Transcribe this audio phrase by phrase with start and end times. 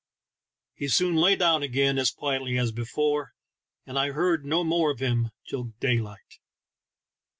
[0.73, 3.35] He soon lay down again as quietly as before,
[3.85, 6.39] and I heard no more of him till daylight.